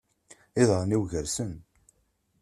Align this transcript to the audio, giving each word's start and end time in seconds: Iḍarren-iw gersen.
Iḍarren-iw 0.61 1.03
gersen. 1.11 1.53